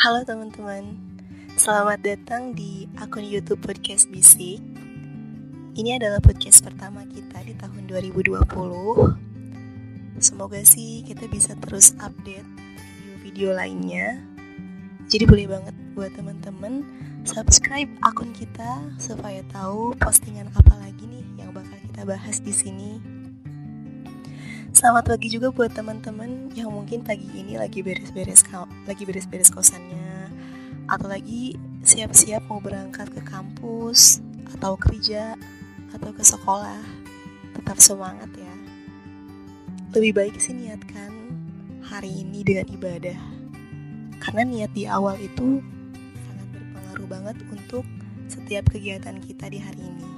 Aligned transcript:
Halo 0.00 0.24
teman-teman, 0.24 0.96
selamat 1.60 2.00
datang 2.00 2.56
di 2.56 2.88
akun 2.96 3.20
YouTube 3.20 3.60
Podcast 3.60 4.08
Bisik. 4.08 4.56
Ini 5.76 6.00
adalah 6.00 6.24
podcast 6.24 6.64
pertama 6.64 7.04
kita 7.04 7.44
di 7.44 7.52
tahun 7.52 7.84
2020. 7.84 8.40
Semoga 10.16 10.64
sih 10.64 11.04
kita 11.04 11.28
bisa 11.28 11.52
terus 11.60 11.92
update 12.00 12.48
video-video 12.96 13.52
lainnya. 13.52 14.24
Jadi 15.04 15.28
boleh 15.28 15.52
banget 15.52 15.76
buat 15.92 16.16
teman-teman 16.16 16.80
subscribe 17.28 17.92
akun 18.00 18.32
kita 18.32 18.80
supaya 18.96 19.44
tahu 19.52 19.92
postingan 20.00 20.48
apa 20.56 20.80
lagi 20.80 21.04
nih 21.12 21.44
yang 21.44 21.52
bakal 21.52 21.76
kita 21.76 22.08
bahas 22.08 22.40
di 22.40 22.56
sini. 22.56 23.09
Selamat 24.70 25.10
pagi 25.10 25.26
juga 25.26 25.50
buat 25.50 25.74
teman-teman 25.74 26.54
yang 26.54 26.70
mungkin 26.70 27.02
pagi 27.02 27.26
ini 27.34 27.58
lagi 27.58 27.82
beres-beres 27.82 28.46
lagi 28.86 29.02
beres-beres 29.02 29.50
kosannya 29.50 30.30
atau 30.86 31.10
lagi 31.10 31.58
siap-siap 31.82 32.46
mau 32.46 32.62
berangkat 32.62 33.10
ke 33.10 33.18
kampus 33.26 34.22
atau 34.54 34.78
kerja 34.78 35.34
atau 35.90 36.14
ke 36.14 36.22
sekolah. 36.22 36.78
Tetap 37.58 37.82
semangat 37.82 38.30
ya. 38.38 38.54
Lebih 39.90 40.12
baik 40.14 40.38
sih 40.38 40.54
niatkan 40.54 41.10
hari 41.82 42.22
ini 42.22 42.46
dengan 42.46 42.70
ibadah. 42.70 43.20
Karena 44.22 44.46
niat 44.46 44.70
di 44.70 44.86
awal 44.86 45.18
itu 45.18 45.58
sangat 46.14 46.46
berpengaruh 46.54 47.08
banget 47.10 47.36
untuk 47.50 47.82
setiap 48.30 48.70
kegiatan 48.70 49.18
kita 49.18 49.50
di 49.50 49.58
hari 49.58 49.82
ini. 49.82 50.10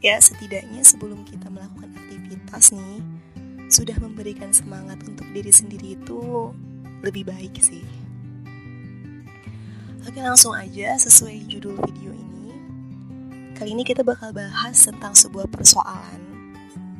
Ya, 0.00 0.16
setidaknya 0.20 0.80
sebelum 0.84 1.24
kita 1.28 1.52
melakukan 1.52 1.92
aktivitas 1.96 2.72
nih, 2.72 3.00
sudah 3.66 3.98
memberikan 3.98 4.54
semangat 4.54 5.02
untuk 5.02 5.26
diri 5.34 5.50
sendiri 5.50 5.98
itu 5.98 6.54
lebih 7.02 7.26
baik 7.26 7.58
sih. 7.58 7.82
Oke 10.06 10.22
langsung 10.22 10.54
aja 10.54 10.94
sesuai 10.94 11.50
judul 11.50 11.74
video 11.82 12.14
ini. 12.14 12.54
Kali 13.58 13.74
ini 13.74 13.82
kita 13.82 14.06
bakal 14.06 14.30
bahas 14.30 14.86
tentang 14.86 15.18
sebuah 15.18 15.50
persoalan 15.50 16.22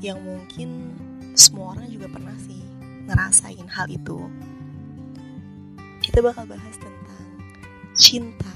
yang 0.03 0.19
mungkin 0.27 0.91
semua 1.39 1.79
orang 1.79 1.87
juga 1.87 2.11
pernah 2.11 2.35
sih 2.43 2.59
ngerasain 3.07 3.69
hal 3.71 3.87
itu. 3.87 4.19
Kita 6.03 6.19
bakal 6.19 6.51
bahas 6.51 6.75
tentang 6.75 7.27
cinta. 7.95 8.55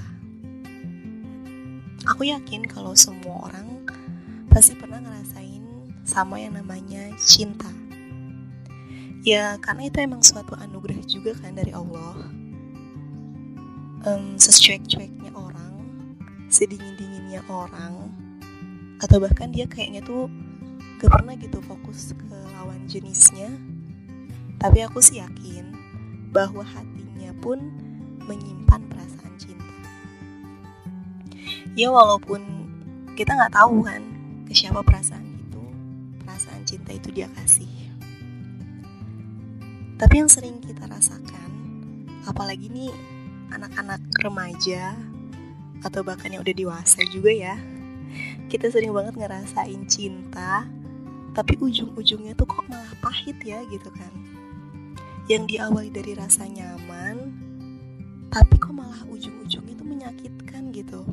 Aku 2.11 2.27
yakin 2.27 2.67
kalau 2.67 2.91
semua 2.91 3.47
orang 3.47 3.87
pasti 4.51 4.75
pernah 4.75 4.99
ngerasain 4.99 5.63
sama 6.03 6.43
yang 6.43 6.59
namanya 6.59 7.07
cinta 7.15 7.71
ya 9.21 9.57
karena 9.61 9.85
itu 9.89 9.97
emang 10.01 10.25
suatu 10.25 10.57
anugerah 10.57 11.01
juga 11.05 11.37
kan 11.37 11.53
dari 11.53 11.73
Allah. 11.73 12.29
Um, 14.01 14.33
secuek-cueknya 14.41 15.29
orang 15.37 15.77
sedingin-dinginnya 16.49 17.45
orang 17.45 18.09
atau 18.97 19.21
bahkan 19.21 19.53
dia 19.53 19.69
kayaknya 19.69 20.01
tuh 20.01 20.25
gak 20.97 21.13
pernah 21.13 21.37
gitu 21.37 21.61
fokus 21.61 22.17
ke 22.17 22.37
lawan 22.57 22.85
jenisnya. 22.89 23.49
Tapi 24.57 24.85
aku 24.85 25.01
sih 25.01 25.21
yakin 25.21 25.73
bahwa 26.33 26.61
hatinya 26.65 27.33
pun 27.41 27.61
menyimpan 28.25 28.81
perasaan 28.89 29.33
cinta. 29.37 29.73
Ya 31.77 31.89
walaupun 31.89 32.41
kita 33.17 33.37
nggak 33.37 33.53
tahu 33.53 33.85
kan 33.85 34.01
ke 34.45 34.53
siapa 34.53 34.81
perasaan 34.81 35.25
itu 35.25 35.61
perasaan 36.21 36.61
cinta 36.65 36.93
itu 36.93 37.09
dia 37.09 37.29
kasih 37.37 37.90
tapi 40.01 40.17
yang 40.17 40.25
sering 40.25 40.57
kita 40.65 40.89
rasakan, 40.89 41.49
apalagi 42.25 42.73
nih 42.73 42.89
anak-anak 43.53 44.01
remaja 44.25 44.97
atau 45.85 46.01
bahkan 46.01 46.33
yang 46.33 46.41
udah 46.41 46.57
dewasa 46.57 47.05
juga 47.13 47.29
ya, 47.29 47.53
kita 48.49 48.73
sering 48.73 48.89
banget 48.97 49.13
ngerasain 49.13 49.85
cinta, 49.85 50.65
tapi 51.37 51.53
ujung-ujungnya 51.61 52.33
tuh 52.33 52.49
kok 52.49 52.65
malah 52.65 52.97
pahit 52.97 53.37
ya 53.45 53.61
gitu 53.69 53.93
kan. 53.93 54.09
Yang 55.29 55.53
diawali 55.53 55.93
dari 55.93 56.17
rasa 56.17 56.49
nyaman, 56.49 57.37
tapi 58.33 58.57
kok 58.57 58.73
malah 58.73 59.05
ujung-ujungnya 59.05 59.77
tuh 59.77 59.85
menyakitkan 59.85 60.73
gitu. 60.73 61.05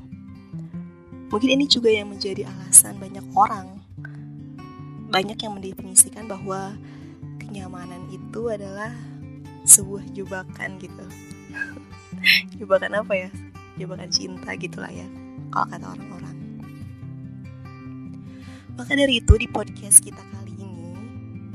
Mungkin 1.28 1.60
ini 1.60 1.68
juga 1.68 1.92
yang 1.92 2.08
menjadi 2.08 2.48
alasan 2.48 2.96
banyak 2.96 3.36
orang. 3.36 3.84
Banyak 5.12 5.36
yang 5.44 5.60
mendefinisikan 5.60 6.24
bahwa 6.24 6.72
kenyamanan 7.48 8.04
itu 8.12 8.52
adalah 8.52 8.92
sebuah 9.64 10.04
jebakan 10.12 10.76
gitu. 10.76 11.06
Jebakan 12.60 13.00
apa 13.00 13.16
ya? 13.16 13.32
Jebakan 13.80 14.12
cinta 14.12 14.52
gitulah 14.52 14.92
ya 14.92 15.08
kalau 15.48 15.66
kata 15.72 15.86
orang-orang. 15.96 16.36
Maka 18.76 18.92
dari 18.94 19.24
itu 19.24 19.32
di 19.40 19.48
podcast 19.48 20.04
kita 20.04 20.20
kali 20.20 20.54
ini 20.60 20.92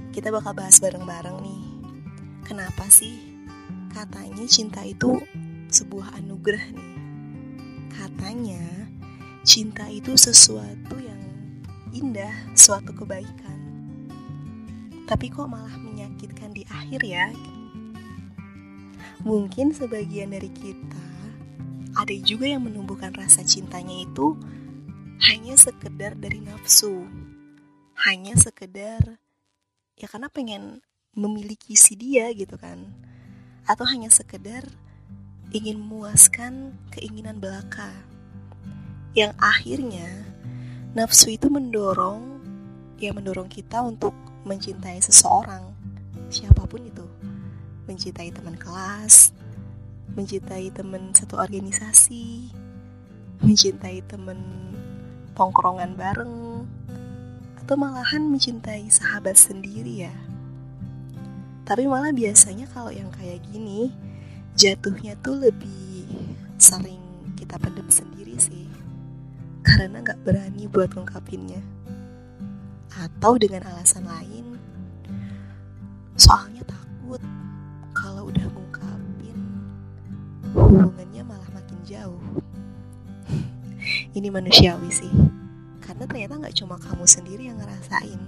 kita 0.09 0.33
bakal 0.33 0.57
bahas 0.57 0.81
bareng-bareng 0.81 1.37
nih. 1.45 1.63
Kenapa 2.41 2.89
sih 2.89 3.13
katanya 3.93 4.49
cinta 4.49 4.81
itu 4.81 5.21
sebuah 5.69 6.17
anugerah 6.17 6.73
nih? 6.73 6.91
Katanya 7.93 8.65
cinta 9.45 9.85
itu 9.93 10.17
sesuatu 10.17 10.97
yang 10.97 11.21
indah 11.93 12.33
suatu 12.57 12.89
kebaikan 12.97 13.52
tapi 15.03 15.27
kok 15.27 15.51
malah 15.51 15.75
menyakitkan 15.79 16.55
di 16.55 16.63
akhir 16.71 17.01
ya? 17.03 17.27
Mungkin 19.23 19.71
sebagian 19.71 20.35
dari 20.35 20.51
kita 20.51 21.03
ada 21.93 22.15
juga 22.25 22.49
yang 22.49 22.65
menumbuhkan 22.65 23.13
rasa 23.13 23.45
cintanya 23.45 24.03
itu 24.03 24.35
hanya 25.29 25.53
sekedar 25.55 26.17
dari 26.17 26.41
nafsu, 26.41 27.05
hanya 28.03 28.33
sekedar 28.35 29.21
ya 29.95 30.07
karena 30.09 30.27
pengen 30.27 30.81
memiliki 31.13 31.77
si 31.77 31.93
dia 31.93 32.33
gitu 32.33 32.57
kan, 32.57 32.81
atau 33.69 33.85
hanya 33.85 34.09
sekedar 34.09 34.65
ingin 35.53 35.77
memuaskan 35.77 36.73
keinginan 36.89 37.37
belaka, 37.37 37.93
yang 39.13 39.31
akhirnya 39.37 40.09
nafsu 40.97 41.37
itu 41.37 41.47
mendorong 41.47 42.41
ya 42.97 43.13
mendorong 43.13 43.47
kita 43.47 43.85
untuk 43.85 44.17
mencintai 44.43 44.99
seseorang, 44.99 45.71
siapa 46.27 46.67
pun 46.67 46.83
itu, 46.83 47.07
mencintai 47.87 48.31
teman 48.31 48.59
kelas, 48.59 49.31
mencintai 50.15 50.67
teman 50.75 51.15
satu 51.15 51.39
organisasi, 51.39 52.51
mencintai 53.39 54.03
teman 54.07 54.39
tongkrongan 55.31 55.95
bareng, 55.95 56.67
atau 57.63 57.75
malahan 57.79 58.27
mencintai 58.27 58.91
sahabat 58.91 59.39
sendiri 59.39 60.07
ya. 60.07 60.15
Tapi 61.63 61.87
malah 61.87 62.11
biasanya 62.11 62.67
kalau 62.75 62.91
yang 62.91 63.07
kayak 63.15 63.39
gini, 63.47 63.95
jatuhnya 64.59 65.15
tuh 65.23 65.39
lebih 65.39 66.03
sering 66.59 66.99
kita 67.39 67.55
pendem 67.55 67.87
sendiri 67.87 68.35
sih. 68.35 68.67
Karena 69.63 70.03
gak 70.03 70.19
berani 70.27 70.67
buat 70.67 70.91
ngungkapinnya 70.91 71.63
atau 72.93 73.37
dengan 73.41 73.65
alasan 73.73 74.05
lain 74.05 74.32
soalnya 76.23 76.63
takut 76.63 77.19
kalau 77.91 78.31
udah 78.31 78.47
ngungkapin 78.47 79.37
hubungannya 80.55 81.19
malah 81.27 81.49
makin 81.51 81.79
jauh. 81.83 82.23
Ini 84.15 84.31
manusiawi 84.31 84.87
sih. 84.87 85.11
Karena 85.83 86.07
ternyata 86.07 86.39
nggak 86.39 86.55
cuma 86.55 86.79
kamu 86.79 87.03
sendiri 87.03 87.51
yang 87.51 87.59
ngerasain 87.59 88.23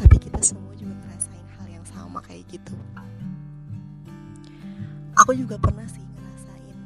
tapi 0.00 0.16
kita 0.16 0.40
semua 0.40 0.72
juga 0.80 0.96
ngerasain 0.96 1.48
hal 1.60 1.66
yang 1.68 1.84
sama 1.84 2.24
kayak 2.24 2.48
gitu. 2.48 2.72
Aku 5.20 5.36
juga 5.36 5.60
pernah 5.60 5.84
sih 5.84 6.00
ngerasain 6.00 6.78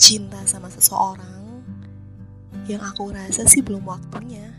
cinta 0.00 0.40
sama 0.48 0.72
seseorang 0.72 1.60
yang 2.64 2.80
aku 2.80 3.12
rasa 3.12 3.44
sih 3.44 3.60
belum 3.60 3.84
waktunya. 3.84 4.56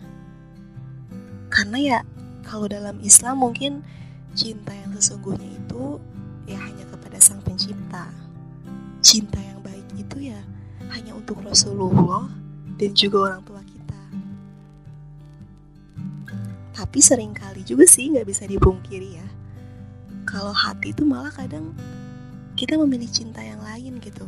Karena 1.49 1.77
ya 1.81 1.99
kalau 2.45 2.69
dalam 2.69 3.01
Islam 3.01 3.41
mungkin 3.41 3.81
cinta 4.33 4.73
yang 4.73 4.89
sesungguhnya 4.97 5.45
itu 5.45 6.01
ya 6.49 6.57
hanya 6.57 6.85
kepada 6.89 7.21
sang 7.21 7.39
pencipta. 7.45 8.09
Cinta 9.05 9.37
yang 9.37 9.61
baik 9.61 9.85
itu 9.93 10.33
ya 10.33 10.41
hanya 10.89 11.13
untuk 11.13 11.37
Rasulullah 11.45 12.25
dan 12.81 12.91
juga 12.97 13.29
orang 13.29 13.41
tua 13.45 13.61
kita. 13.61 14.01
Tapi 16.73 16.99
sering 16.99 17.37
kali 17.37 17.61
juga 17.61 17.85
sih 17.85 18.09
nggak 18.09 18.25
bisa 18.25 18.49
dipungkiri 18.49 19.21
ya 19.21 19.27
kalau 20.25 20.49
hati 20.49 20.89
itu 20.89 21.05
malah 21.05 21.29
kadang 21.29 21.77
kita 22.57 22.73
memilih 22.73 23.09
cinta 23.09 23.37
yang 23.45 23.61
lain 23.61 24.01
gitu. 24.01 24.25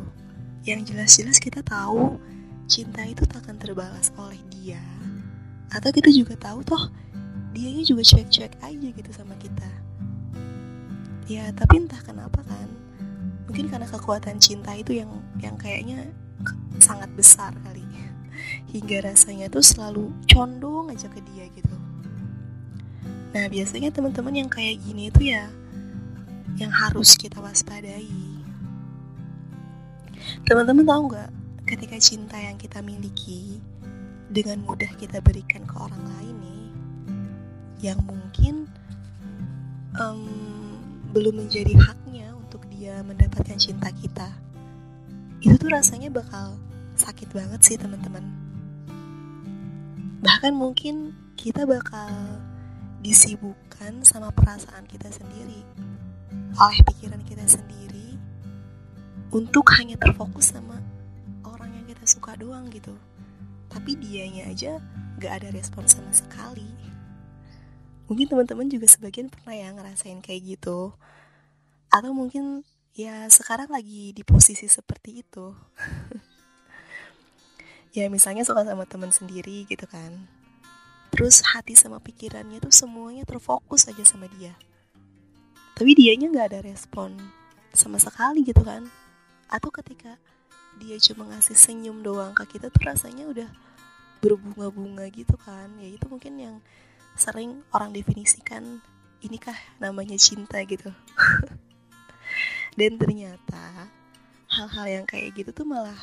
Yang 0.62 0.94
jelas-jelas 0.94 1.38
kita 1.42 1.66
tahu 1.66 2.18
cinta 2.70 3.02
itu 3.02 3.26
takkan 3.26 3.58
terbalas 3.58 4.14
oleh 4.14 4.38
dia. 4.54 4.82
Atau 5.74 5.90
kita 5.90 6.14
juga 6.14 6.38
tahu 6.38 6.62
toh 6.62 6.94
dianya 7.50 7.82
juga 7.82 8.06
cuek-cuek 8.06 8.54
aja 8.62 8.88
gitu 8.92 9.10
sama 9.10 9.34
kita 9.40 9.85
ya 11.26 11.50
tapi 11.54 11.82
entah 11.82 12.00
kenapa 12.06 12.42
kan 12.46 12.68
mungkin 13.46 13.66
karena 13.70 13.86
kekuatan 13.86 14.38
cinta 14.42 14.74
itu 14.74 14.98
yang 14.98 15.10
yang 15.38 15.54
kayaknya 15.58 16.06
sangat 16.82 17.10
besar 17.14 17.54
kali. 17.64 17.82
Hingga 18.70 19.10
rasanya 19.10 19.48
tuh 19.48 19.64
selalu 19.64 20.12
condong 20.28 20.92
aja 20.92 21.08
ke 21.08 21.22
dia 21.32 21.48
gitu. 21.50 21.76
Nah 23.32 23.46
biasanya 23.48 23.90
teman-teman 23.90 24.44
yang 24.44 24.50
kayak 24.50 24.82
gini 24.84 25.08
itu 25.08 25.32
ya 25.32 25.48
yang 26.60 26.72
harus 26.72 27.16
kita 27.16 27.40
waspadai. 27.40 28.12
Teman-teman 30.44 30.84
tahu 30.84 31.02
nggak 31.12 31.30
ketika 31.66 31.96
cinta 31.98 32.36
yang 32.38 32.56
kita 32.60 32.78
miliki 32.84 33.58
dengan 34.30 34.62
mudah 34.62 34.90
kita 34.98 35.22
berikan 35.22 35.64
ke 35.64 35.74
orang 35.78 36.02
lain 36.16 36.36
nih 36.42 36.66
yang 37.90 38.00
mungkin 38.02 38.66
um, 40.00 40.55
belum 41.12 41.46
menjadi 41.46 41.74
haknya 41.78 42.34
untuk 42.34 42.64
dia 42.72 43.02
mendapatkan 43.02 43.58
cinta 43.58 43.90
kita. 43.94 44.30
Itu 45.42 45.58
tuh 45.60 45.70
rasanya 45.70 46.10
bakal 46.10 46.58
sakit 46.96 47.30
banget 47.34 47.60
sih 47.62 47.76
teman-teman. 47.76 48.24
Bahkan 50.24 50.52
mungkin 50.56 51.14
kita 51.36 51.68
bakal 51.68 52.40
disibukkan 53.04 54.02
sama 54.02 54.32
perasaan 54.32 54.88
kita 54.88 55.12
sendiri 55.12 55.62
oleh 56.56 56.80
pikiran 56.88 57.22
kita 57.22 57.44
sendiri 57.46 58.18
untuk 59.30 59.68
hanya 59.76 60.00
terfokus 60.00 60.56
sama 60.56 60.80
suka 62.06 62.38
doang 62.38 62.70
gitu. 62.70 62.94
Tapi 63.66 63.98
dianya 63.98 64.46
aja 64.46 64.78
gak 65.18 65.42
ada 65.42 65.48
respon 65.50 65.84
sama 65.90 66.14
sekali 66.14 66.70
mungkin 68.06 68.26
teman-teman 68.30 68.66
juga 68.70 68.86
sebagian 68.86 69.30
pernah 69.30 69.54
ya 69.54 69.70
ngerasain 69.74 70.22
kayak 70.22 70.58
gitu. 70.58 70.94
Atau 71.90 72.10
mungkin 72.14 72.66
ya 72.96 73.26
sekarang 73.28 73.70
lagi 73.70 74.14
di 74.16 74.22
posisi 74.22 74.66
seperti 74.66 75.22
itu. 75.22 75.52
Ya 77.96 78.12
misalnya 78.12 78.44
suka 78.44 78.60
sama 78.60 78.84
teman 78.84 79.08
sendiri 79.08 79.64
gitu 79.64 79.88
kan. 79.88 80.28
Terus 81.16 81.40
hati 81.40 81.72
sama 81.72 81.96
pikirannya 81.96 82.60
tuh 82.60 82.68
semuanya 82.68 83.24
terfokus 83.24 83.88
aja 83.88 84.04
sama 84.04 84.28
dia. 84.36 84.52
Tapi 85.72 85.96
dianya 85.96 86.28
nggak 86.28 86.46
ada 86.52 86.60
respon 86.60 87.16
sama 87.72 87.96
sekali 87.96 88.44
gitu 88.44 88.60
kan. 88.60 88.84
Atau 89.48 89.72
ketika 89.72 90.20
dia 90.76 91.00
cuma 91.00 91.24
ngasih 91.32 91.56
senyum 91.56 92.04
doang 92.04 92.36
ke 92.36 92.60
kita 92.60 92.68
tuh 92.68 92.84
rasanya 92.84 93.24
udah 93.32 93.48
berbunga-bunga 94.20 95.08
gitu 95.08 95.40
kan. 95.40 95.72
Ya 95.80 95.88
itu 95.88 96.04
mungkin 96.04 96.36
yang 96.36 96.56
sering 97.16 97.64
orang 97.72 97.90
definisikan 97.96 98.84
inikah 99.24 99.56
namanya 99.80 100.14
cinta? 100.20 100.60
gitu. 100.62 100.92
Dan 102.78 103.00
ternyata 103.00 103.88
hal-hal 104.52 104.86
yang 105.00 105.04
kayak 105.08 105.32
gitu 105.34 105.50
tuh 105.50 105.66
malah 105.66 105.96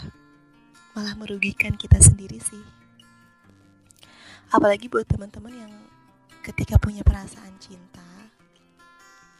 malah 0.98 1.14
merugikan 1.14 1.78
kita 1.78 2.02
sendiri 2.02 2.42
sih. 2.42 2.66
Apalagi 4.50 4.90
buat 4.90 5.06
teman-teman 5.06 5.54
yang 5.54 5.74
ketika 6.42 6.76
punya 6.82 7.06
perasaan 7.06 7.56
cinta 7.62 8.04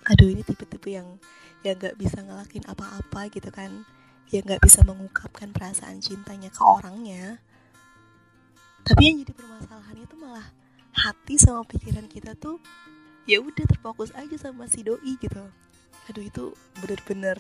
aduh 0.04 0.28
ini 0.28 0.44
tipe-tipe 0.44 0.92
yang 0.92 1.16
yang 1.64 1.80
nggak 1.80 1.96
bisa 1.96 2.20
ngelakuin 2.20 2.68
apa-apa 2.68 3.32
gitu 3.32 3.48
kan. 3.50 3.88
Yang 4.32 4.44
nggak 4.52 4.64
bisa 4.66 4.80
mengungkapkan 4.84 5.56
perasaan 5.56 6.04
cintanya 6.04 6.52
ke 6.52 6.60
orangnya. 6.60 7.40
Tapi 8.84 9.02
yang 9.08 9.16
jadi 9.24 9.32
permasalahan 9.32 9.98
itu 10.04 10.16
malah 10.20 10.44
hati 10.94 11.42
sama 11.42 11.66
pikiran 11.66 12.06
kita 12.06 12.38
tuh 12.38 12.62
ya 13.26 13.42
udah 13.42 13.66
terfokus 13.66 14.14
aja 14.14 14.38
sama 14.38 14.70
si 14.70 14.86
doi 14.86 15.18
gitu. 15.18 15.42
Aduh 16.12 16.24
itu 16.24 16.54
bener-bener 16.80 17.38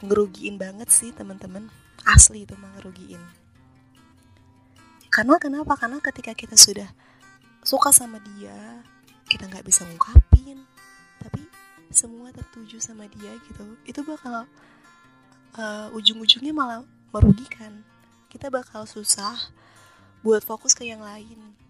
ngerugiin 0.00 0.56
banget 0.56 0.88
sih 0.88 1.12
teman-teman. 1.12 1.68
Asli 2.06 2.48
itu 2.48 2.54
mah 2.56 2.72
ngerugiin. 2.78 3.20
Karena 5.12 5.36
kenapa? 5.36 5.74
Karena 5.76 5.98
ketika 6.00 6.32
kita 6.32 6.56
sudah 6.56 6.88
suka 7.66 7.90
sama 7.90 8.22
dia 8.22 8.80
kita 9.26 9.50
nggak 9.50 9.66
bisa 9.66 9.84
ngungkapin. 9.84 10.64
Tapi 11.20 11.42
semua 11.92 12.32
tertuju 12.32 12.80
sama 12.80 13.10
dia 13.10 13.32
gitu 13.50 13.64
itu 13.84 14.00
bakal 14.06 14.46
uh, 15.58 15.88
ujung-ujungnya 15.92 16.54
malah 16.56 16.80
merugikan. 17.12 17.84
Kita 18.30 18.48
bakal 18.52 18.86
susah 18.86 19.34
buat 20.22 20.42
fokus 20.46 20.74
ke 20.74 20.86
yang 20.86 21.02
lain 21.02 21.65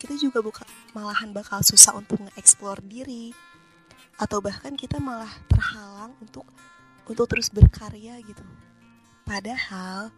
kita 0.00 0.16
juga 0.16 0.40
buka, 0.40 0.64
malahan 0.96 1.36
bakal 1.36 1.60
susah 1.60 1.92
untuk 1.92 2.24
nge-explore 2.24 2.80
diri. 2.80 3.36
Atau 4.16 4.40
bahkan 4.40 4.72
kita 4.72 4.96
malah 4.96 5.30
terhalang 5.52 6.16
untuk 6.24 6.48
untuk 7.04 7.28
terus 7.28 7.52
berkarya 7.52 8.16
gitu. 8.24 8.44
Padahal 9.28 10.08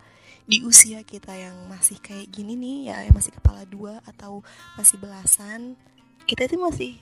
di 0.46 0.62
usia 0.62 1.02
kita 1.02 1.34
yang 1.34 1.54
masih 1.66 1.98
kayak 1.98 2.30
gini 2.30 2.54
nih 2.58 2.78
ya 2.90 2.96
masih 3.14 3.30
kepala 3.30 3.62
dua 3.62 4.02
atau 4.10 4.42
masih 4.74 4.98
belasan 4.98 5.78
kita 6.26 6.50
itu 6.50 6.58
masih 6.58 6.92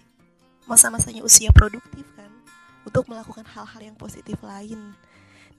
masa-masanya 0.69 1.25
usia 1.25 1.49
produktif 1.53 2.05
kan 2.17 2.29
untuk 2.85 3.09
melakukan 3.09 3.45
hal-hal 3.45 3.81
yang 3.81 3.97
positif 3.97 4.41
lain. 4.41 4.97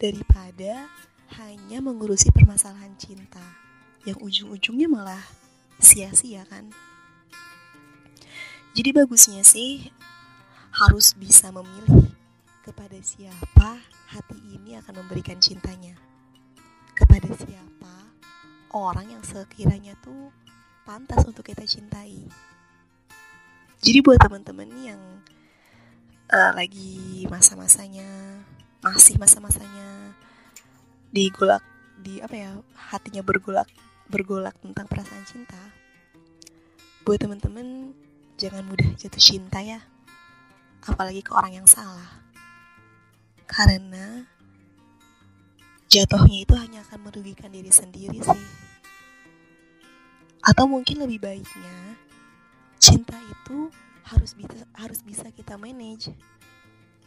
Daripada 0.01 0.89
hanya 1.37 1.77
mengurusi 1.77 2.33
permasalahan 2.33 2.97
cinta 2.97 3.43
yang 4.01 4.17
ujung-ujungnya 4.17 4.89
malah 4.89 5.21
sia-sia 5.77 6.41
kan. 6.49 6.73
Jadi 8.71 8.89
bagusnya 8.95 9.43
sih 9.43 9.91
harus 10.71 11.11
bisa 11.19 11.51
memilih 11.51 12.15
kepada 12.63 12.95
siapa 13.03 13.83
hati 14.07 14.39
ini 14.55 14.79
akan 14.79 15.03
memberikan 15.03 15.35
cintanya. 15.43 15.99
Kepada 16.95 17.27
siapa 17.35 17.95
orang 18.71 19.11
yang 19.11 19.23
sekiranya 19.27 19.91
tuh 19.99 20.31
pantas 20.87 21.27
untuk 21.27 21.43
kita 21.43 21.67
cintai. 21.67 22.31
Jadi 23.83 23.99
buat 23.99 24.23
teman-teman 24.23 24.69
yang 24.79 25.01
uh, 26.31 26.51
lagi 26.55 27.27
masa-masanya 27.27 28.07
masih 28.79 29.19
masa-masanya 29.19 30.15
digolak 31.11 31.61
di 32.01 32.23
apa 32.23 32.33
ya 32.33 32.51
hatinya 32.89 33.21
bergolak 33.21 33.67
bergolak 34.09 34.57
tentang 34.63 34.89
perasaan 34.89 35.21
cinta 35.27 35.59
buat 37.05 37.21
temen-temen 37.21 37.93
jangan 38.41 38.65
mudah 38.65 38.89
jatuh 38.97 39.21
cinta 39.21 39.61
ya. 39.61 39.77
Apalagi 40.81 41.21
ke 41.21 41.29
orang 41.29 41.61
yang 41.61 41.67
salah. 41.69 42.25
Karena 43.45 44.25
jatuhnya 45.85 46.41
itu 46.41 46.57
hanya 46.57 46.81
akan 46.89 47.05
merugikan 47.05 47.53
diri 47.53 47.69
sendiri 47.69 48.17
sih. 48.17 48.43
Atau 50.41 50.65
mungkin 50.65 51.05
lebih 51.05 51.21
baiknya 51.21 52.01
cinta 52.81 53.13
itu 53.21 53.69
harus 54.09 54.33
bisa 54.33 54.65
harus 54.73 55.05
bisa 55.05 55.29
kita 55.29 55.61
manage. 55.61 56.09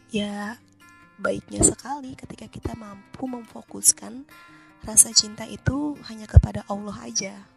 Ya 0.07 0.55
baiknya 1.19 1.67
sekali 1.67 2.15
ketika 2.15 2.47
kita 2.47 2.71
mampu 2.79 3.27
memfokuskan 3.27 4.23
rasa 4.87 5.11
cinta 5.11 5.43
itu 5.43 5.99
hanya 6.07 6.31
kepada 6.31 6.63
Allah 6.71 6.95
aja. 7.03 7.54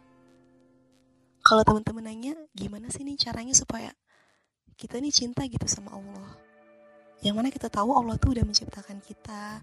Kalau 1.49 1.65
teman-teman 1.65 2.05
nanya, 2.05 2.37
gimana 2.53 2.93
sih 2.93 3.01
nih 3.01 3.17
caranya 3.17 3.57
supaya 3.57 3.89
kita 4.77 5.01
nih 5.01 5.09
cinta 5.09 5.41
gitu 5.49 5.65
sama 5.65 5.97
Allah? 5.97 6.37
Yang 7.25 7.35
mana 7.41 7.49
kita 7.49 7.73
tahu 7.73 7.89
Allah 7.89 8.21
tuh 8.21 8.37
udah 8.37 8.45
menciptakan 8.45 9.01
kita, 9.01 9.57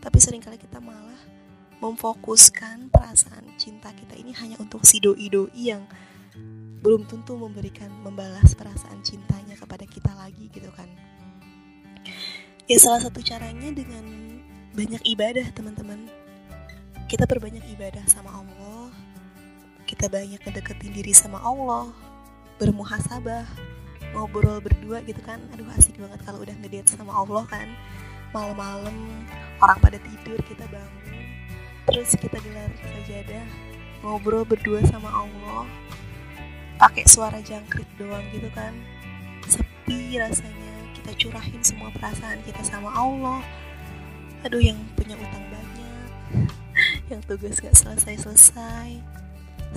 tapi 0.00 0.16
sering 0.24 0.40
kali 0.40 0.56
kita 0.56 0.80
malah 0.80 1.20
memfokuskan 1.84 2.88
perasaan 2.88 3.44
cinta 3.60 3.92
kita 3.92 4.16
ini 4.16 4.32
hanya 4.40 4.56
untuk 4.56 4.88
si 4.88 5.04
doi-doi 5.04 5.52
yang 5.52 5.84
belum 6.80 7.04
tentu 7.04 7.36
memberikan 7.36 7.92
membalas 8.00 8.56
perasaan 8.56 9.04
cintanya 9.04 9.52
kepada 9.52 9.84
kita 9.84 10.16
lagi 10.16 10.48
gitu 10.48 10.72
kan. 10.72 10.88
Ya 12.64 12.80
salah 12.80 13.04
satu 13.04 13.20
caranya 13.20 13.68
dengan 13.68 14.00
banyak 14.72 15.04
ibadah 15.04 15.44
teman-teman. 15.52 16.08
Kita 17.04 17.28
berbanyak 17.28 17.68
ibadah 17.76 18.08
sama 18.08 18.32
Allah 18.32 18.67
kita 19.88 20.04
banyak 20.12 20.36
ngedeketin 20.44 20.92
diri 20.92 21.16
sama 21.16 21.40
Allah. 21.40 21.88
Bermuhasabah 22.60 23.48
ngobrol 24.12 24.60
berdua 24.60 25.00
gitu 25.08 25.24
kan. 25.24 25.40
Aduh 25.56 25.64
asik 25.72 25.96
banget 25.96 26.20
kalau 26.28 26.44
udah 26.44 26.52
ngedate 26.60 26.92
sama 26.92 27.16
Allah 27.16 27.48
kan. 27.48 27.72
Malam-malam 28.36 28.92
orang 29.64 29.78
pada 29.80 29.96
tidur 29.96 30.36
kita 30.44 30.68
bangun. 30.68 31.24
Terus 31.88 32.12
kita 32.20 32.36
gelar 32.36 32.68
sajadah 32.84 33.48
ngobrol 34.04 34.44
berdua 34.44 34.84
sama 34.84 35.08
Allah. 35.08 35.64
Pakai 36.76 37.08
suara 37.08 37.40
jangkrik 37.40 37.88
doang 37.96 38.28
gitu 38.36 38.52
kan. 38.52 38.76
Sepi 39.48 40.20
rasanya 40.20 40.92
kita 41.00 41.16
curahin 41.16 41.64
semua 41.64 41.88
perasaan 41.96 42.44
kita 42.44 42.60
sama 42.60 42.92
Allah. 42.92 43.40
Aduh 44.44 44.60
yang 44.60 44.76
punya 44.92 45.16
utang 45.16 45.48
banyak 45.48 46.12
yang 47.10 47.24
tugas 47.24 47.58
gak 47.58 47.74
selesai-selesai 47.74 49.18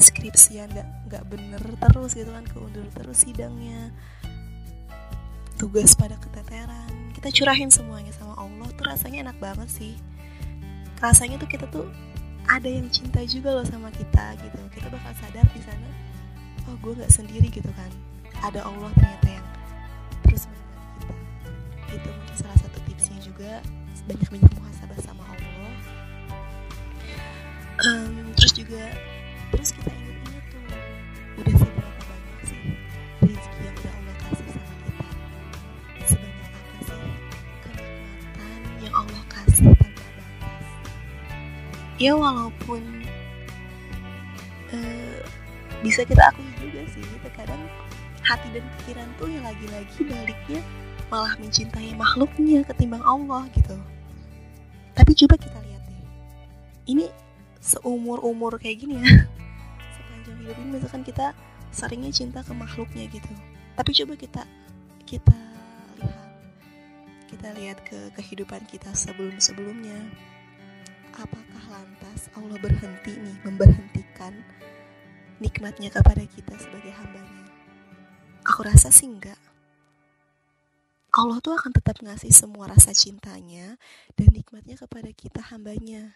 skripsian 0.01 0.70
gak, 0.74 0.89
gak 1.10 1.24
bener 1.29 1.62
terus 1.62 2.17
gitu 2.17 2.29
kan 2.34 2.46
keundur 2.50 2.86
terus 2.93 3.24
sidangnya. 3.24 3.93
Tugas 5.55 5.93
pada 5.93 6.17
keteteran. 6.17 7.13
Kita 7.13 7.29
curahin 7.29 7.70
semuanya 7.70 8.10
sama 8.17 8.34
Allah 8.36 8.67
tuh 8.74 8.86
rasanya 8.89 9.29
enak 9.29 9.38
banget 9.38 9.70
sih. 9.70 9.93
Rasanya 10.98 11.38
tuh 11.38 11.50
kita 11.50 11.70
tuh 11.70 11.86
ada 12.50 12.65
yang 12.65 12.89
cinta 12.89 13.22
juga 13.24 13.53
loh 13.53 13.65
sama 13.65 13.93
kita 13.93 14.36
gitu. 14.41 14.60
Kita 14.74 14.89
bakal 14.89 15.13
sadar 15.22 15.46
di 15.53 15.62
sana 15.62 15.89
oh 16.70 16.75
gue 16.81 16.93
nggak 16.98 17.13
sendiri 17.13 17.48
gitu 17.50 17.70
kan. 17.74 17.91
Ada 18.41 18.65
Allah 18.65 18.89
ternyata 18.98 19.27
yang 19.29 19.48
terus 20.25 20.46
kita. 20.48 21.13
Itu 21.91 22.10
mungkin 22.10 22.36
salah 22.38 22.58
satu 22.62 22.77
tipsnya 22.86 23.17
juga. 23.22 23.62
Banyak-banyak 24.10 24.51
muhasabah 24.58 25.00
sama 25.03 25.24
Allah. 25.29 25.74
Um, 27.81 28.34
terus 28.38 28.53
juga 28.53 28.81
terus 29.51 29.70
kita 29.75 29.91
ingat-ingat 29.91 30.43
tuh 30.48 30.63
udah 31.43 31.55
seberapa 31.60 32.01
banyak 32.08 32.39
sih 32.48 32.63
rezeki 33.22 33.60
yang 33.62 33.75
udah 33.75 33.93
Allah 33.93 34.15
kasih 34.24 34.48
sama 34.50 34.74
kita? 34.79 35.05
Sebanyak 36.08 36.50
apa 36.50 36.77
sih? 36.88 37.03
Kenikmatan 37.62 38.62
yang 38.79 38.93
Allah 38.96 39.24
kasih 39.27 39.67
tanpa 39.75 40.05
batas. 40.15 40.65
Ya 42.01 42.13
walaupun 42.17 42.81
uh, 44.74 45.22
bisa 45.84 46.01
kita 46.08 46.24
akui 46.31 46.48
juga 46.63 46.81
sih 46.89 47.05
terkadang 47.22 47.62
hati 48.24 48.48
dan 48.55 48.65
pikiran 48.79 49.08
tuh 49.20 49.27
yang 49.27 49.43
lagi-lagi 49.43 50.00
baliknya 50.08 50.62
malah 51.12 51.36
mencintai 51.38 51.91
makhluknya 52.00 52.63
ketimbang 52.63 53.03
Allah 53.03 53.46
gitu. 53.53 53.75
Tapi 54.96 55.12
coba 55.25 55.36
kita 55.36 55.60
lihat 55.60 55.84
deh 55.86 56.03
ini 56.88 57.05
seumur-umur 57.62 58.58
kayak 58.58 58.81
gini 58.81 59.05
ya 59.05 59.29
ini 60.58 60.77
misalkan 60.77 61.03
kita 61.05 61.36
seringnya 61.72 62.12
cinta 62.12 62.39
ke 62.43 62.51
makhluknya 62.51 63.08
gitu 63.08 63.31
tapi 63.79 63.91
coba 63.96 64.13
kita 64.20 64.43
kita 65.08 65.38
lihat 66.00 66.29
kita 67.31 67.50
lihat 67.55 67.77
ke 67.88 68.00
kehidupan 68.20 68.63
kita 68.67 68.91
sebelum-sebelumnya 68.91 69.98
apakah 71.15 71.63
lantas 71.72 72.27
Allah 72.36 72.60
berhenti 72.60 73.15
nih 73.15 73.38
memberhentikan 73.48 74.36
nikmatnya 75.39 75.89
kepada 75.89 76.24
kita 76.27 76.53
sebagai 76.60 76.91
hambanya 76.96 77.48
aku 78.43 78.67
rasa 78.67 78.91
sih 78.91 79.08
enggak 79.08 79.39
Allah 81.12 81.43
tuh 81.43 81.60
akan 81.60 81.75
tetap 81.75 82.00
ngasih 82.00 82.31
semua 82.31 82.72
rasa 82.72 82.96
cintanya 82.96 83.75
dan 84.15 84.31
nikmatnya 84.31 84.79
kepada 84.79 85.12
kita 85.12 85.43
hambanya. 85.51 86.15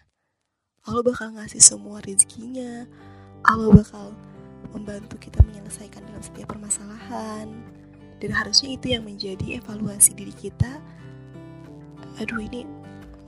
Allah 0.88 1.04
bakal 1.04 1.36
ngasih 1.36 1.60
semua 1.60 2.00
rezekinya. 2.00 2.88
Allah 3.46 3.70
bakal 3.72 4.06
membantu 4.74 5.16
kita 5.22 5.40
menyelesaikan 5.46 6.02
dalam 6.04 6.22
setiap 6.22 6.52
permasalahan. 6.52 7.48
Dan 8.18 8.30
harusnya 8.32 8.74
itu 8.74 8.96
yang 8.96 9.06
menjadi 9.06 9.60
evaluasi 9.62 10.16
diri 10.16 10.34
kita. 10.34 10.82
Aduh 12.18 12.40
ini 12.40 12.66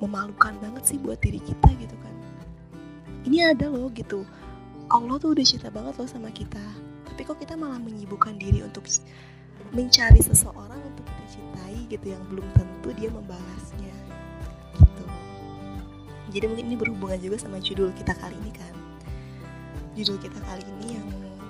memalukan 0.02 0.56
banget 0.58 0.94
sih 0.94 0.98
buat 0.98 1.20
diri 1.22 1.38
kita 1.38 1.68
gitu 1.78 1.96
kan. 2.02 2.14
Ini 3.24 3.54
ada 3.54 3.70
loh 3.70 3.92
gitu. 3.92 4.26
Allah 4.88 5.20
tuh 5.20 5.36
udah 5.36 5.44
cinta 5.44 5.68
banget 5.68 5.94
loh 6.00 6.08
sama 6.08 6.32
kita. 6.32 6.62
Tapi 7.04 7.20
kok 7.22 7.38
kita 7.38 7.54
malah 7.54 7.78
menyibukkan 7.78 8.40
diri 8.40 8.64
untuk 8.64 8.88
mencari 9.72 10.20
seseorang 10.24 10.80
untuk 10.80 11.04
kita 11.04 11.24
cintai 11.36 11.76
gitu 11.92 12.06
yang 12.16 12.22
belum 12.32 12.46
tentu 12.56 12.88
dia 12.96 13.10
membalasnya 13.12 13.96
gitu 14.80 15.04
jadi 16.32 16.44
mungkin 16.48 16.66
ini 16.72 16.76
berhubungan 16.76 17.20
juga 17.20 17.36
sama 17.40 17.60
judul 17.60 17.92
kita 17.92 18.16
kali 18.16 18.36
ini 18.40 18.52
kan 18.54 18.74
judul 19.98 20.22
kita 20.22 20.38
kali 20.46 20.62
ini 20.78 20.94
yang 20.94 21.08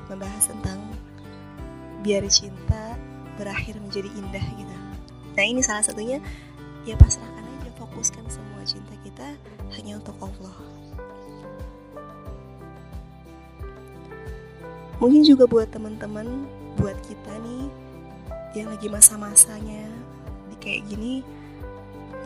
membahas 0.08 0.48
tentang 0.48 0.80
biar 2.00 2.24
cinta 2.32 2.96
berakhir 3.36 3.76
menjadi 3.76 4.08
indah 4.16 4.46
gitu. 4.56 4.76
Nah 5.36 5.44
ini 5.44 5.60
salah 5.60 5.84
satunya 5.84 6.16
ya 6.88 6.96
pasrahkan 6.96 7.44
aja 7.44 7.70
fokuskan 7.76 8.24
semua 8.32 8.64
cinta 8.64 8.96
kita 9.04 9.36
hanya 9.76 10.00
untuk 10.00 10.16
Allah. 10.24 10.56
Mungkin 14.96 15.28
juga 15.28 15.44
buat 15.44 15.68
teman-teman 15.68 16.48
buat 16.80 16.96
kita 17.04 17.32
nih 17.44 17.68
yang 18.56 18.72
lagi 18.72 18.88
masa-masanya 18.88 19.84
kayak 20.58 20.82
gini 20.90 21.22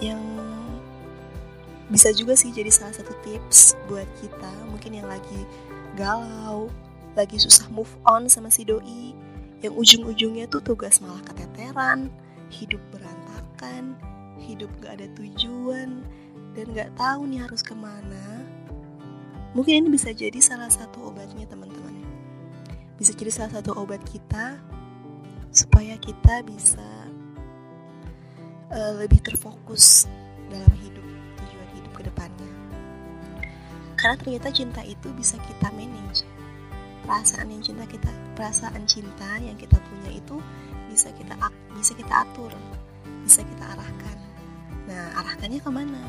yang 0.01 0.19
bisa 1.93 2.09
juga 2.17 2.33
sih 2.33 2.49
jadi 2.49 2.73
salah 2.73 2.97
satu 2.97 3.13
tips 3.21 3.77
buat 3.85 4.09
kita 4.25 4.51
mungkin 4.73 4.97
yang 4.97 5.09
lagi 5.13 5.45
galau 5.95 6.73
lagi 7.13 7.37
susah 7.37 7.69
move 7.69 7.93
on 8.09 8.29
sama 8.29 8.49
si 8.49 8.65
doi 8.65 9.13
yang 9.63 9.77
ujung-ujungnya 9.77 10.49
tuh 10.49 10.65
tugas 10.65 10.99
malah 11.05 11.23
keteteran 11.23 12.09
hidup 12.51 12.81
berantakan 12.91 13.95
hidup 14.43 14.69
gak 14.83 14.99
ada 14.99 15.07
tujuan 15.15 16.03
dan 16.53 16.67
gak 16.75 16.91
tahu 16.99 17.25
nih 17.31 17.41
harus 17.41 17.63
ke 17.65 17.73
mana. 17.73 18.45
Mungkin 19.53 19.85
ini 19.85 19.89
bisa 19.93 20.11
jadi 20.13 20.41
salah 20.41 20.69
satu 20.69 21.13
obatnya 21.13 21.45
teman-teman. 21.45 21.93
Bisa 22.97 23.13
jadi 23.13 23.31
salah 23.33 23.61
satu 23.61 23.77
obat 23.77 24.01
kita 24.09 24.57
supaya 25.53 25.95
kita 26.01 26.41
bisa 26.49 26.89
uh, 28.73 28.93
lebih 28.97 29.21
terfokus 29.21 30.09
dalam 30.49 30.73
hidup 30.81 31.05
tujuan 31.37 31.69
hidup 31.77 31.93
ke 31.93 32.03
depannya 32.09 32.72
karena 34.03 34.19
ternyata 34.19 34.51
cinta 34.51 34.83
itu 34.83 35.15
bisa 35.15 35.39
kita 35.47 35.71
manage. 35.79 36.27
Perasaan 37.07 37.55
yang 37.55 37.63
cinta 37.63 37.87
kita 37.87 38.11
perasaan 38.35 38.83
cinta 38.91 39.39
yang 39.39 39.55
kita 39.55 39.79
punya 39.79 40.11
itu 40.19 40.43
bisa 40.91 41.15
kita 41.15 41.39
bisa 41.79 41.95
kita 41.95 42.27
atur 42.27 42.51
bisa 43.23 43.47
kita 43.47 43.63
arahkan. 43.79 44.19
Nah 44.91 45.23
arahkannya 45.23 45.63
ke 45.63 45.71
mana? 45.71 46.03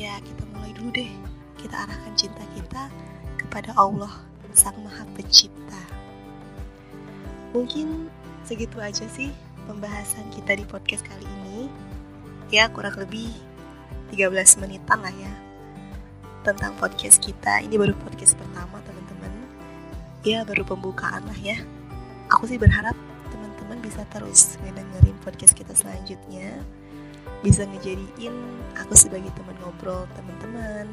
Ya 0.00 0.16
kita 0.24 0.48
mulai 0.56 0.72
dulu 0.72 0.88
deh. 0.96 1.12
Kita 1.60 1.84
arahkan 1.84 2.16
cinta 2.16 2.40
kita 2.56 2.88
kepada 3.36 3.76
Allah 3.76 4.16
sang 4.56 4.80
maha 4.80 5.04
pencipta. 5.12 5.84
Mungkin 7.52 8.08
segitu 8.48 8.80
aja 8.80 9.04
sih 9.12 9.28
pembahasan 9.68 10.24
kita 10.32 10.56
di 10.56 10.64
podcast 10.64 11.04
kali 11.04 11.28
ini. 11.44 11.68
Ya 12.48 12.72
kurang 12.72 12.96
lebih 12.96 13.28
13 14.08 14.64
menitan 14.64 15.04
lah 15.04 15.12
ya 15.12 15.49
tentang 16.42 16.72
podcast 16.80 17.20
kita. 17.20 17.60
Ini 17.64 17.76
baru 17.76 17.92
podcast 18.00 18.36
pertama 18.36 18.80
teman-teman. 18.84 19.32
Ya 20.24 20.44
baru 20.44 20.64
pembukaan 20.64 21.24
lah 21.28 21.38
ya. 21.40 21.60
Aku 22.32 22.48
sih 22.48 22.56
berharap 22.56 22.96
teman-teman 23.28 23.78
bisa 23.84 24.06
terus 24.12 24.56
ngedengerin 24.64 25.16
podcast 25.24 25.52
kita 25.52 25.76
selanjutnya. 25.76 26.60
Bisa 27.40 27.64
ngejadiin 27.64 28.34
aku 28.76 28.96
sebagai 28.96 29.32
teman 29.36 29.56
ngobrol 29.60 30.08
teman-teman. 30.16 30.88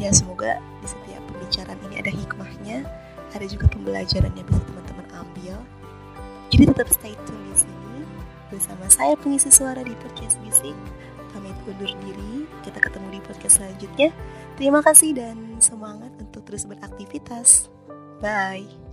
Ya 0.00 0.10
semoga 0.10 0.58
di 0.82 0.88
setiap 0.90 1.22
pembicaraan 1.30 1.78
ini 1.88 2.02
ada 2.02 2.10
hikmahnya, 2.10 2.78
ada 3.30 3.46
juga 3.46 3.70
pembelajaran 3.70 4.32
yang 4.34 4.46
bisa 4.48 4.62
teman-teman 4.66 5.06
ambil 5.14 5.62
jadi 6.54 6.70
tetap 6.70 6.86
stay 6.94 7.18
tune 7.26 7.42
di 7.50 7.66
sini 7.66 8.06
bersama 8.46 8.86
saya 8.86 9.18
pengisi 9.18 9.50
suara 9.50 9.82
di 9.82 9.90
podcast 9.98 10.38
Bisik. 10.38 10.76
Pamit 11.34 11.58
undur 11.66 11.90
diri, 11.98 12.46
kita 12.62 12.78
ketemu 12.78 13.18
di 13.18 13.20
podcast 13.26 13.58
selanjutnya. 13.58 14.14
Terima 14.54 14.78
kasih 14.86 15.18
dan 15.18 15.58
semangat 15.58 16.14
untuk 16.22 16.46
terus 16.46 16.62
beraktivitas. 16.62 17.66
Bye. 18.22 18.83